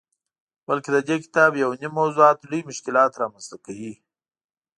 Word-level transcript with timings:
بلکه 0.67 0.89
ددې 0.95 1.15
کتاب 1.25 1.51
یونیم 1.61 1.91
موضوعات 1.99 2.37
لوی 2.49 2.61
مشکلات 2.69 3.11
رامنځته 3.21 3.57
کوي. 3.65 3.93